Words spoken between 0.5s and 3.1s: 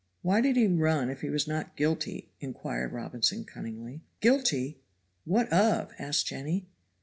he run if he was not guilty?" inquired